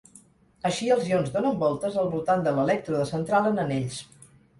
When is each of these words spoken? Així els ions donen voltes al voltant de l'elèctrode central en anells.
Així 0.69 0.87
els 0.93 1.09
ions 1.09 1.27
donen 1.35 1.59
voltes 1.63 1.97
al 2.03 2.09
voltant 2.13 2.41
de 2.47 2.53
l'elèctrode 2.61 3.05
central 3.11 3.51
en 3.51 3.63
anells. 3.65 4.01